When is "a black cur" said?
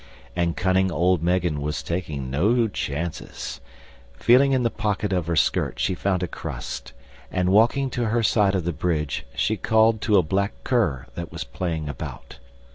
10.17-11.05